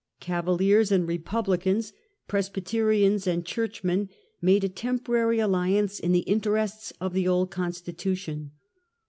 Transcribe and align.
Cavaliers 0.19 0.91
and 0.91 1.07
Republicans, 1.07 1.93
Presbyterians 2.27 3.27
and 3.27 3.45
Church 3.45 3.83
men 3.83 4.09
made 4.41 4.63
a 4.63 4.67
temporary 4.67 5.37
alliance 5.37 5.99
in 5.99 6.11
the 6.11 6.21
interests 6.21 6.91
of 6.99 7.13
the 7.13 7.27
old 7.27 7.51
constitution. 7.51 8.49